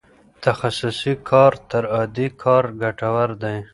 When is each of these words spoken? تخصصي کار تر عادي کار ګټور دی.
تخصصي 0.43 1.13
کار 1.29 1.53
تر 1.71 1.83
عادي 1.95 2.27
کار 2.41 2.63
ګټور 2.81 3.29
دی. 3.41 3.57